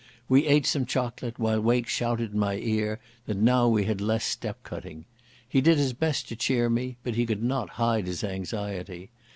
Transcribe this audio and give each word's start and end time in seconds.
We 0.27 0.47
ate 0.47 0.65
some 0.65 0.87
chocolate, 0.87 1.37
while 1.37 1.61
Wake 1.61 1.87
shouted 1.87 2.33
in 2.33 2.39
my 2.39 2.55
ear 2.55 2.99
that 3.27 3.37
now 3.37 3.67
we 3.67 3.85
had 3.85 4.01
less 4.01 4.23
step 4.25 4.63
cutting. 4.63 5.05
He 5.47 5.61
did 5.61 5.77
his 5.77 5.93
best 5.93 6.27
to 6.29 6.35
cheer 6.35 6.71
me, 6.71 6.97
but 7.03 7.13
he 7.13 7.23
could 7.27 7.43
not 7.43 7.69
hide 7.77 8.07
his 8.07 8.23
anxiety. 8.23 9.11